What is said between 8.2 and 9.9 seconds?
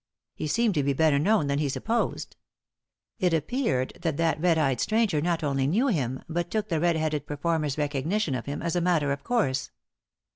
of him as a matter of course.